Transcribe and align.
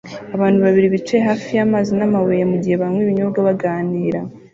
Abantu 0.35 0.59
babiri 0.65 0.87
bicaye 0.95 1.21
hafi 1.29 1.49
y'amazi 1.57 1.91
n'amabuye 1.95 2.43
mugihe 2.51 2.75
banywa 2.81 2.99
ibinyobwa 3.03 3.39
baganira 3.47 4.19